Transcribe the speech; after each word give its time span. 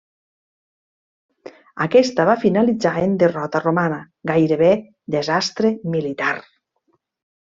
Aquesta 1.85 2.23
va 2.29 2.35
finalitzar 2.43 2.93
en 3.01 3.13
derrota 3.23 3.61
romana, 3.65 3.99
gairebé 4.31 4.71
desastre 5.17 5.73
militar. 5.97 6.33